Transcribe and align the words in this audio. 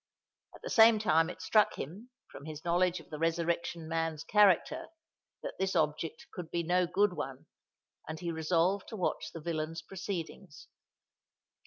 At 0.55 0.63
the 0.63 0.69
same 0.71 0.97
time 0.97 1.29
it 1.29 1.43
struck 1.43 1.75
him, 1.75 2.09
from 2.31 2.45
his 2.45 2.65
knowledge 2.65 2.99
of 2.99 3.11
the 3.11 3.19
Resurrection 3.19 3.87
Man's 3.87 4.23
character, 4.23 4.87
that 5.43 5.53
this 5.59 5.75
object 5.75 6.25
could 6.33 6.49
be 6.49 6.63
no 6.63 6.87
good 6.87 7.13
one; 7.13 7.45
and 8.09 8.19
he 8.19 8.31
resolved 8.31 8.87
to 8.89 8.95
watch 8.97 9.29
the 9.31 9.41
villain's 9.41 9.83
proceedings. 9.83 10.69